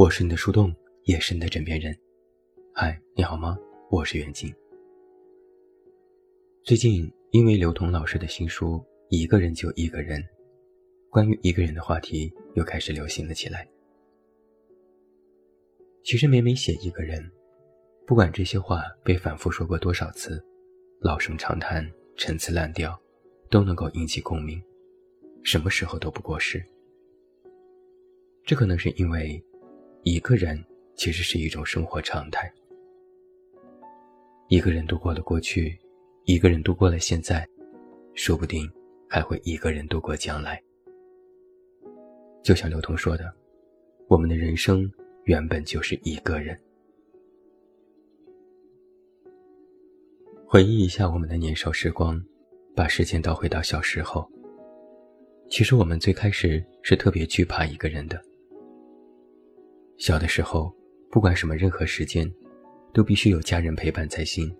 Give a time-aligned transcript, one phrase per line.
[0.00, 1.94] 我是你的树洞，也是你的枕边人。
[2.72, 3.54] 嗨，你好吗？
[3.90, 4.50] 我是袁静。
[6.64, 8.76] 最近因为刘同老师的新书
[9.10, 10.18] 《一个人就一个人》，
[11.10, 13.68] 关于一个人的话题又开始流行了起来。
[16.02, 17.22] 其实每每写一个人，
[18.06, 20.42] 不管这些话被反复说过多少次，
[21.00, 22.98] 老生常谈、陈词滥调，
[23.50, 24.58] 都能够引起共鸣，
[25.42, 26.64] 什么时候都不过时。
[28.46, 29.38] 这可能是因为。
[30.02, 30.58] 一个人
[30.94, 32.50] 其实是一种生活常态。
[34.48, 35.78] 一个人度过了过去，
[36.24, 37.46] 一个人度过了现在，
[38.14, 38.68] 说不定
[39.08, 40.60] 还会一个人度过将来。
[42.42, 43.30] 就像刘同说的
[44.08, 44.90] ：“我们的人生
[45.24, 46.58] 原本就是一个人。”
[50.48, 52.20] 回忆一下我们的年少时光，
[52.74, 54.26] 把时间倒回到小时候。
[55.50, 58.18] 其实我们最开始是特别惧怕一个人的。
[60.00, 60.74] 小的时候，
[61.10, 62.26] 不管什么任何时间，
[62.90, 64.50] 都必须有家人陪伴才行。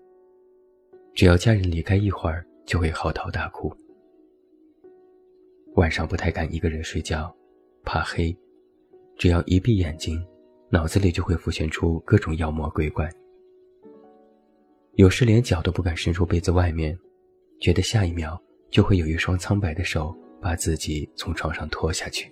[1.15, 3.75] 只要家人离开一会儿，就会嚎啕大哭。
[5.73, 7.35] 晚上不太敢一个人睡觉，
[7.83, 8.37] 怕黑。
[9.17, 10.23] 只要一闭眼睛，
[10.69, 13.09] 脑子里就会浮现出各种妖魔鬼怪。
[14.93, 16.95] 有时连脚都不敢伸出被子外面，
[17.59, 22.31] 觉得下一秒就会有一双苍白的手把自己从床上拖下去。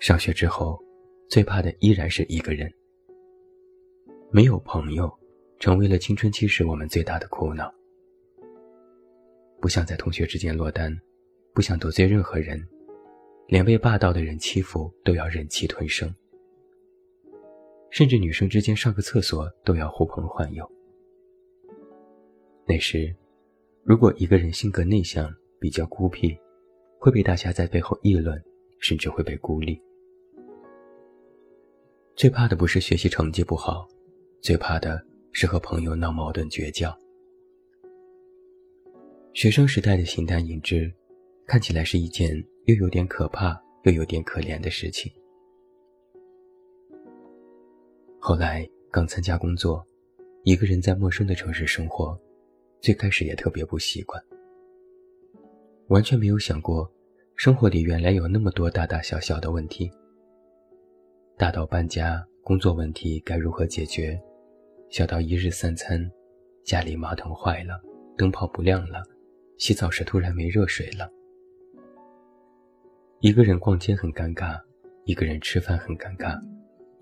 [0.00, 0.80] 上学之后，
[1.28, 2.72] 最怕的依然是一个人。
[4.30, 5.12] 没有朋友，
[5.58, 7.72] 成为了青春期时我们最大的苦恼。
[9.60, 10.96] 不想在同学之间落单，
[11.52, 12.64] 不想得罪任何人，
[13.48, 16.14] 连被霸道的人欺负都要忍气吞声。
[17.90, 20.70] 甚至女生之间上个厕所都要呼朋唤友。
[22.66, 23.12] 那时，
[23.82, 26.38] 如果一个人性格内向，比较孤僻，
[27.00, 28.40] 会被大家在背后议论，
[28.78, 29.82] 甚至会被孤立。
[32.18, 33.86] 最怕的不是学习成绩不好，
[34.42, 36.92] 最怕的是和朋友闹矛盾绝交。
[39.34, 40.92] 学生时代的形单影只，
[41.46, 45.12] 看起来是一件又有点可怕又有点可怜的事情。
[48.18, 49.86] 后来刚参加工作，
[50.42, 52.20] 一个人在陌生的城市生活，
[52.80, 54.20] 最开始也特别不习惯，
[55.86, 56.92] 完全没有想过，
[57.36, 59.88] 生活里原来有那么多大大小小的问题。
[61.38, 64.20] 大到搬家、工作问题该如何解决，
[64.90, 66.04] 小到一日三餐，
[66.64, 67.80] 家里马桶坏了、
[68.16, 69.04] 灯泡不亮了、
[69.56, 71.08] 洗澡时突然没热水了。
[73.20, 74.60] 一个人逛街很尴尬，
[75.04, 76.36] 一个人吃饭很尴尬，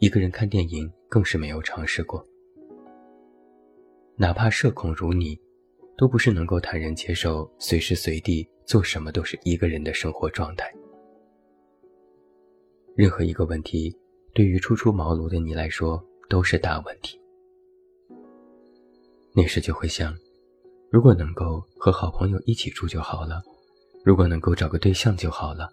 [0.00, 2.22] 一个人看电影更是没有尝试过。
[4.16, 5.41] 哪怕社恐如你，
[5.97, 10.70] 都不是能够坦然接受随时随地做什么都是一个人的生活状态。
[12.94, 13.97] 任何一个问题。
[14.36, 15.98] 对于初出茅庐的你来说，
[16.28, 17.19] 都是大问题。
[19.32, 20.14] 那时就会想，
[20.91, 23.42] 如果能够和好朋友一起住就好了，
[24.04, 25.72] 如果能够找个对象就好了。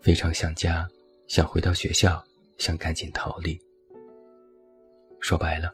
[0.00, 0.88] 非常想家，
[1.28, 2.20] 想回到学校，
[2.58, 3.56] 想赶紧逃离。
[5.20, 5.72] 说白了，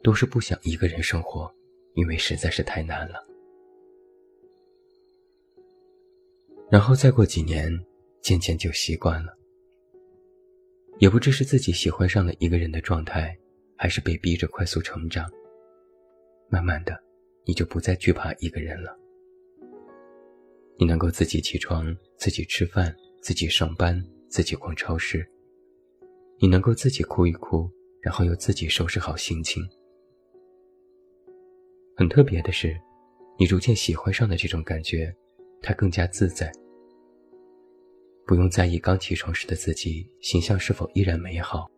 [0.00, 1.52] 都是不想一个人生活，
[1.94, 3.20] 因为实在是太难了。
[6.70, 7.68] 然后再过几年，
[8.22, 9.35] 渐渐就习惯了。
[10.98, 13.36] 也不知是自己喜欢上了一个人的状态，
[13.76, 15.30] 还是被逼着快速成长。
[16.48, 16.98] 慢慢的，
[17.44, 18.96] 你就不再惧怕一个人了。
[20.78, 25.26] 你能够自己起床，自己吃饭，自己上班，自己逛超市。
[26.38, 27.70] 你能够自己哭一哭，
[28.00, 29.62] 然后又自己收拾好心情。
[31.94, 32.78] 很特别的是，
[33.38, 35.14] 你逐渐喜欢上的这种感觉，
[35.60, 36.50] 它更加自在。
[38.26, 41.70] 不用在意刚起床时的自己形象是否依然美好，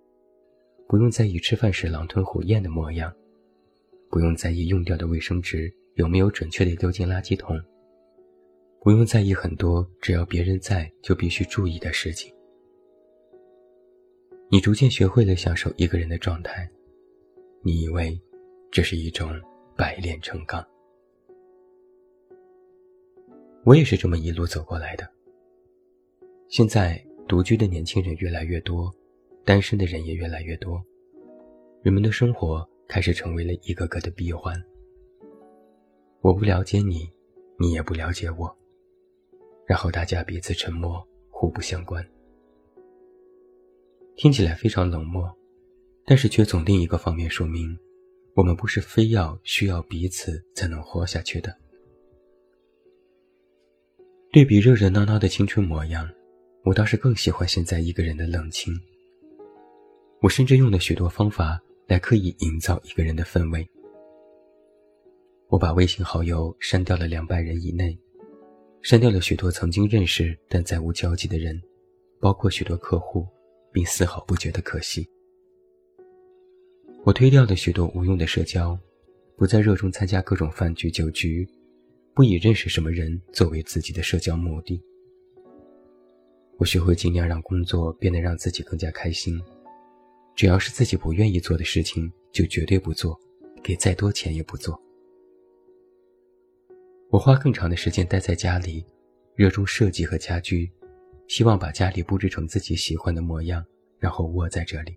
[0.89, 3.15] 不用在意吃饭时狼吞虎咽的模样，
[4.09, 7.61] 不用在意用掉的卫生纸有没有准确地丢进垃圾桶，
[8.81, 12.33] 不用在意很多只要别人在就必须注意的事情。
[14.51, 16.67] 你逐渐学会了享受一个人的状态，
[17.63, 18.19] 你以为
[18.71, 19.31] 这是一种
[19.77, 20.67] 百炼成钢。
[23.67, 25.07] 我也是这么一路走过来的。
[26.49, 26.99] 现在
[27.29, 28.91] 独居的年轻人越来越多，
[29.45, 30.83] 单身的人也越来越多，
[31.83, 34.59] 人们的生活开始成为了一个个的闭环。
[36.23, 37.07] 我不了解你，
[37.61, 38.57] 你也不了解我，
[39.67, 42.03] 然后大家彼此沉默，互不相关。
[44.17, 45.31] 听起来非常冷漠，
[46.07, 47.79] 但是却从另一个方面说明，
[48.33, 51.55] 我们不是非要需要彼此才能活下去的。
[54.33, 56.09] 对比热热闹闹的青春模样。
[56.65, 58.75] 我倒是更喜欢现在一个人的冷清。
[60.21, 63.67] 我甚至用了许多方法来刻意营造一个人的氛围。
[65.49, 67.99] 我把微信好友删掉了两百人以内，
[68.83, 71.59] 删掉了许多曾经认识但再无交集的人，
[72.21, 73.27] 包括许多客户，
[73.73, 75.09] 并丝毫不觉得可惜。
[77.05, 78.79] 我推掉了许多无用的社交，
[79.37, 81.49] 不再热衷参加各种饭局酒局，
[82.13, 84.83] 不以认识什么人作为自己的社交目的。
[86.59, 89.41] 我学会尽量让工作变得让自己更加开心，
[90.35, 93.17] 只要是自己不愿意做的事情，就绝对不做，
[93.63, 94.81] 给再多钱也不做。
[97.11, 98.85] 我花更长的时间待在家里，
[99.37, 100.69] 热衷设计和家居，
[101.29, 103.65] 希望把家里布置成自己喜欢的模样，
[104.01, 104.97] 然后窝在这里。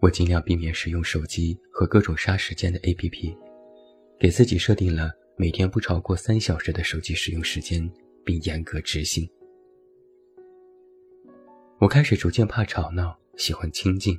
[0.00, 3.36] 我尽量避免使用手机和各种杀时间的 APP，
[4.20, 7.90] 给自己设定了每天不超过三小时的手机使用时间，
[8.24, 9.28] 并严格执行。
[11.80, 14.18] 我开始逐渐怕吵闹，喜欢清静。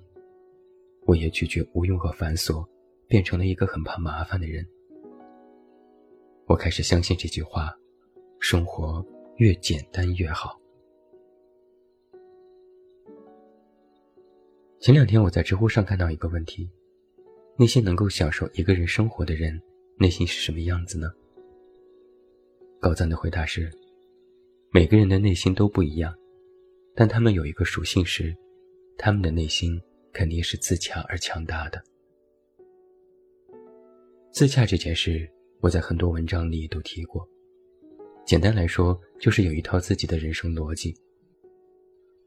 [1.06, 2.66] 我也拒绝无用和繁琐，
[3.06, 4.66] 变成了一个很怕麻烦的人。
[6.46, 7.76] 我开始相信这句话：
[8.40, 9.06] 生活
[9.38, 10.58] 越简单越好。
[14.80, 16.70] 前两天我在知乎上看到一个问题：
[17.58, 19.62] 那些能够享受一个人生活的人，
[19.98, 21.12] 内心是什么样子呢？
[22.80, 23.70] 高赞的回答是：
[24.72, 26.16] 每个人的内心都不一样，
[27.00, 28.36] 但他们有一个属性是，
[28.98, 29.81] 他们的内心
[30.12, 31.81] 肯定是自洽而强大的。
[34.34, 35.25] 自洽这件事。
[35.62, 37.28] 我在很多文章里都提过，
[38.25, 40.96] 简单来说就是有一套自己的人生逻辑。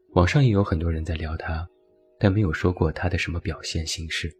[0.09, 1.67] 网上也有很多人在聊他，
[2.19, 4.31] 但没有说过他的什么表现形式。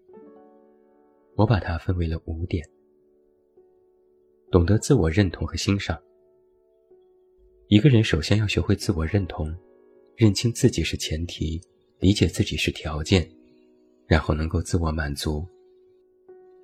[1.36, 2.64] 我把它分为了五点：
[4.52, 6.00] 懂得自我认同和欣赏。
[7.68, 9.52] 一个人首先要学会自我认同，
[10.16, 11.60] 认清自己是前提，
[12.00, 13.28] 理解自己是条件，
[14.06, 15.46] 然后能够自我满足。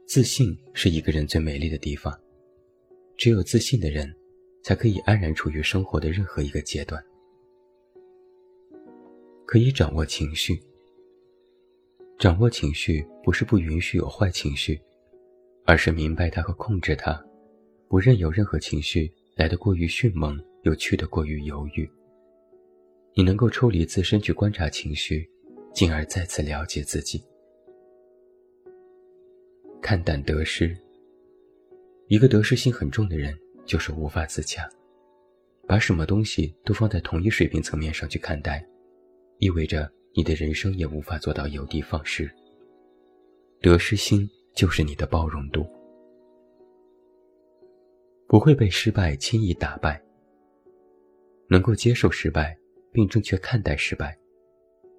[0.06, 2.18] 自信是一个人最美丽的地方，
[3.18, 4.16] 只有自信的人，
[4.64, 7.04] 才可以安然处于生活的任何一个阶段。
[9.46, 10.62] 可以掌握情绪。
[12.20, 14.80] 掌握情绪不是不允许有坏情绪，
[15.66, 17.20] 而是明白它和控制它，
[17.88, 21.90] 不任由任何情绪来得过于迅猛，又去得过于犹豫。
[23.14, 25.30] 你能够抽离自身去观察情绪，
[25.74, 27.24] 进而再次了解自己。
[29.82, 30.78] 看淡得失。
[32.08, 34.68] 一个得失心很重的人，就是无法自洽。
[35.68, 38.66] 把什么东西都放在同一水平层面上去看待，
[39.38, 42.30] 意味着你的人生也无法做到有的放矢。
[43.62, 45.68] 得失心就是你的包容度，
[48.28, 50.02] 不会被失败轻易打败。
[51.48, 52.58] 能够接受失败，
[52.92, 54.18] 并正确看待失败，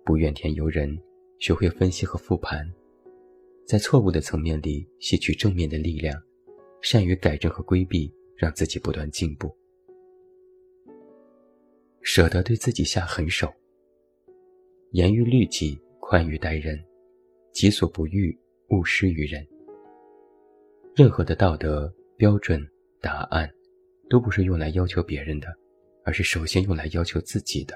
[0.05, 0.99] 不怨天尤人，
[1.39, 2.69] 学会分析和复盘。
[3.67, 6.21] 在错误的层面里吸取正面的力量，
[6.81, 9.55] 善于改正和规避，让自己不断进步。
[12.03, 13.53] 舍得对自己下狠手。
[14.93, 16.83] 严于律己，宽于待人，
[17.53, 18.37] 己所不欲，
[18.71, 19.47] 勿施于人。
[20.97, 22.61] 任何的道德标准、
[23.01, 23.49] 答案，
[24.09, 25.47] 都不是用来要求别人的，
[26.05, 27.75] 而是首先用来要求自己的。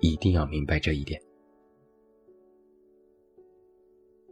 [0.00, 1.20] 一定要明白这一点。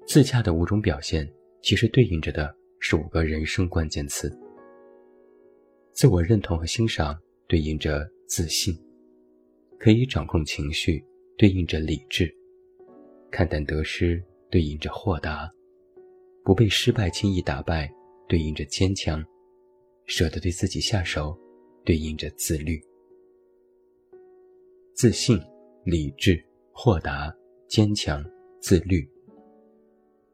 [0.06, 1.26] 自洽的五种表现，
[1.62, 4.30] 其实对应着的是五个人生关键词：
[5.92, 7.18] 自我认同和欣赏，
[7.49, 8.75] 对应着自信；
[9.78, 11.02] 可以掌控情绪，
[11.38, 12.26] 对应着理智；
[13.30, 15.49] 看淡得失，对应着豁达；
[16.44, 17.90] 不被失败轻易打败，
[18.28, 19.25] 对应着坚强；
[20.04, 21.35] 舍得对自己下手，
[21.83, 22.78] 对应着自律。
[24.95, 25.37] 自信、
[25.83, 27.35] 理智、豁达、
[27.67, 28.25] 坚强、
[28.61, 29.05] 自律。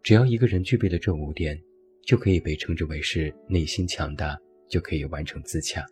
[0.02, 1.58] 只要一个人具备了这五点，
[2.02, 4.38] 就可以被称之为是内心强大，
[4.68, 5.82] 就可以完成自洽。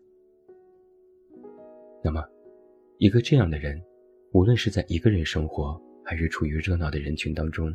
[2.05, 2.23] 那么，
[2.99, 3.83] 一个这样的人，
[4.33, 7.75] 无论是在一个人生活，还是处于热闹的人群当中，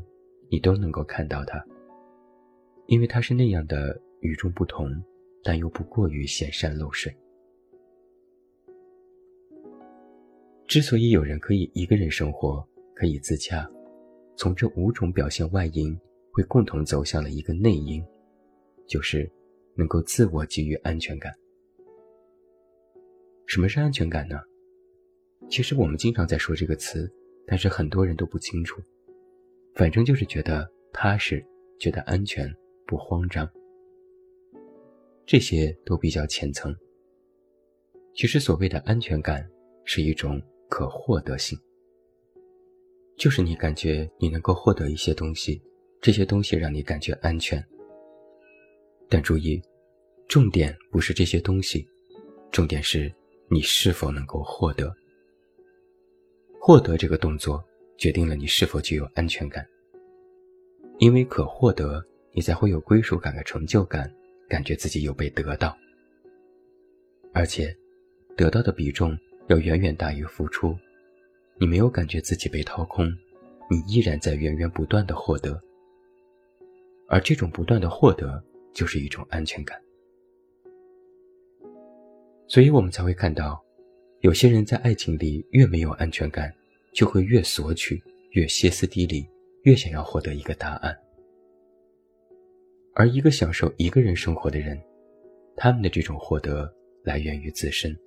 [0.52, 1.60] 你都能够看到他，
[2.86, 4.88] 因为他是那样的与众不同，
[5.44, 7.12] 但又不过于显山露水。
[10.68, 13.70] 之所以有人可以一个人生活，可以自洽，
[14.36, 15.98] 从这五种表现外因。
[16.36, 18.04] 会共同走向了一个内因，
[18.88, 19.32] 就是
[19.76, 21.32] 能够自我给予安全感。
[23.46, 24.40] 什么是安全感呢？
[25.48, 27.08] 其实我们经常在说这个词，
[27.46, 28.82] 但是很多人都不清楚。
[29.76, 31.46] 反正就是觉得踏实，
[31.78, 32.52] 觉得安全，
[32.88, 33.48] 不慌张。
[35.28, 36.76] 这些都比较浅层。
[38.16, 39.48] 其实所谓的安全感，
[39.86, 40.42] 是一种
[40.74, 41.56] 可获得性，
[43.16, 45.62] 就是你感觉你能够获得一些东西，
[46.02, 47.64] 这些东西让你感觉安全。
[49.08, 49.62] 但注意，
[50.28, 51.88] 重点不是这些东西，
[52.52, 53.14] 重点是
[53.52, 54.92] 你是否能够获得。
[56.60, 57.64] 获得这个动作
[57.96, 59.64] 决定了你是否具有安全感，
[60.98, 64.12] 因为可获得，你才会有归属感和成就感，
[64.50, 65.78] 感觉自己有被得到，
[67.32, 67.78] 而且，
[68.36, 69.16] 得到的比重。
[69.48, 70.78] 要远远大于付出，
[71.60, 73.06] 你没有感觉自己被掏空，
[73.70, 75.62] 你依然在源源不断的获得，
[77.08, 79.80] 而这种不断的获得就是一种安全感。
[82.48, 83.64] 所以我们才会看到，
[84.22, 86.54] 有些人在爱情里越没有安全感，
[86.94, 89.28] 就会越索取，越歇斯底里，
[89.64, 90.98] 越想要获得一个答案。
[92.96, 94.80] 而一个享受一个人生活的人，
[95.56, 96.72] 他们的这种获得
[97.04, 97.98] 来源于自身。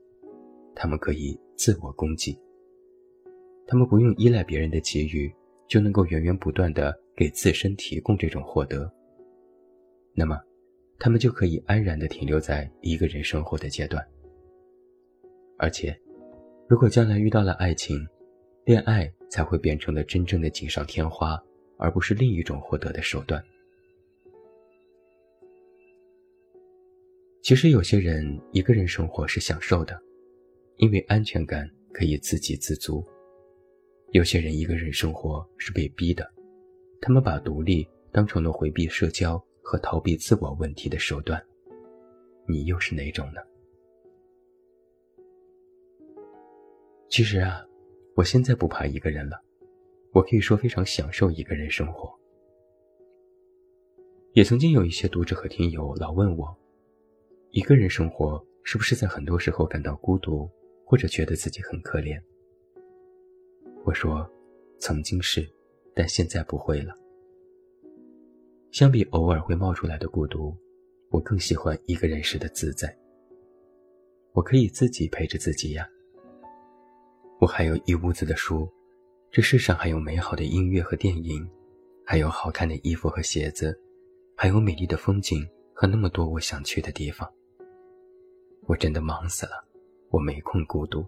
[0.76, 2.38] 他们可以自我供给，
[3.66, 5.34] 他们不用依赖别人的给予，
[5.66, 8.92] 就能够源源不断的给自身提供这种获得。
[10.14, 10.38] 那么，
[10.98, 14.06] 他们就可以安然的停留在一个人生活的阶段。
[15.56, 15.98] 而且，
[16.68, 18.06] 如果将来遇到了爱情，
[18.64, 21.42] 恋爱才会变成了真正的锦上添花，
[21.78, 23.42] 而不是另一种获得的手段。
[27.42, 30.02] 其实，有些人一个人生活是享受的。
[30.78, 33.02] 因为安全感可以自给自足，
[34.10, 36.30] 有些人一个人生活是被逼的，
[37.00, 41.42] 他们把独立当成了回避社交和逃避自我问题的手段。
[42.46, 43.40] 你又是哪种呢？
[47.08, 47.66] 其实啊，
[48.14, 49.42] 我现在不怕一个人了，
[50.12, 52.14] 我可以说非常享受一个人生活。
[54.32, 56.54] 也曾经有一些读者和听友老问我，
[57.52, 60.46] 一个人生活是不是在很多时候感到孤独？
[60.88, 62.16] 或者觉得自己很可怜，
[63.84, 64.24] 我说，
[64.78, 65.44] 曾经是，
[65.92, 66.94] 但现在不会了。
[68.70, 70.56] 相比偶尔会冒出来的孤独，
[71.10, 72.96] 我更喜欢一个人时的自在。
[74.32, 75.88] 我可以自己陪着自己呀。
[77.40, 78.72] 我还有一屋子的书，
[79.32, 81.44] 这世上还有美好的音乐和电影，
[82.04, 83.76] 还有好看的衣服和鞋子，
[84.36, 87.28] 还有美丽的风景和那么多我想去的地方。
[88.68, 89.66] 我真的忙死了。
[90.10, 91.04] 我没空孤独，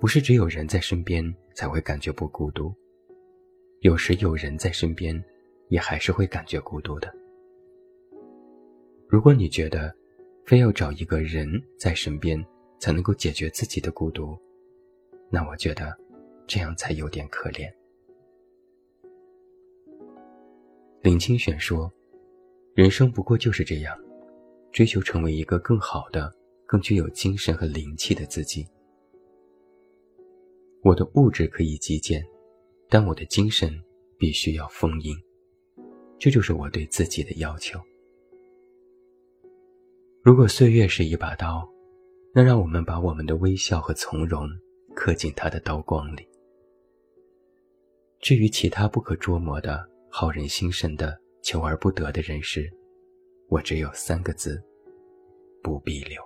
[0.00, 2.74] 不是只有人在身边才会感觉不孤独，
[3.80, 5.24] 有时有人在身边，
[5.68, 7.14] 也还是会感觉孤独的。
[9.08, 9.94] 如果你觉得
[10.44, 11.48] 非要找一个人
[11.78, 12.44] 在身边
[12.80, 14.36] 才能够解决自己的孤独，
[15.30, 15.96] 那我觉得
[16.46, 17.72] 这样才有点可怜。
[21.02, 21.90] 林清玄说
[22.74, 23.96] ：“人生不过就是这样，
[24.72, 26.34] 追求成为一个更好的。”
[26.66, 28.66] 更具有精神和灵气的自己。
[30.82, 32.24] 我的物质可以极简，
[32.88, 33.72] 但我的精神
[34.18, 35.16] 必须要丰盈。
[36.18, 37.78] 这就是我对自己的要求。
[40.22, 41.68] 如果岁月是一把刀，
[42.34, 44.48] 那让我们把我们的微笑和从容
[44.94, 46.26] 刻进它的刀光里。
[48.20, 52.68] 至于其他不可捉摸的、耗人心神的、求而不得的人事，
[53.48, 54.60] 我只有三个字：
[55.62, 56.25] 不必留。